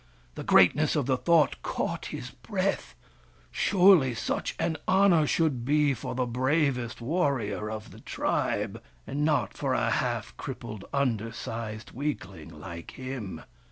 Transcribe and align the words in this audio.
The 0.33 0.41
greatness 0.43 0.95
of 0.95 1.05
the 1.05 1.15
thought 1.15 1.61
caught 1.61 2.07
his 2.07 2.31
breath— 2.31 2.95
surely 3.51 4.15
such 4.15 4.55
an 4.57 4.77
honour 4.87 5.27
should 5.27 5.63
be 5.63 5.93
for 5.93 6.15
the 6.15 6.25
bravest 6.25 7.01
warrior 7.01 7.69
of 7.69 7.91
the 7.91 7.99
tribe, 7.99 8.81
and 9.05 9.23
not 9.23 9.53
for 9.55 9.75
a 9.75 9.91
half 9.91 10.35
crippled, 10.37 10.85
undersized 10.91 11.91
weakling 11.91 12.49
like 12.49 12.89
him. 12.97 13.43